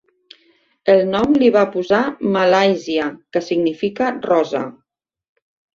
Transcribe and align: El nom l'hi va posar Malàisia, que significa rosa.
El 0.93 1.03
nom 1.09 1.35
l'hi 1.41 1.51
va 1.57 1.63
posar 1.75 2.01
Malàisia, 2.39 3.09
que 3.37 3.47
significa 3.51 4.13
rosa. 4.29 4.69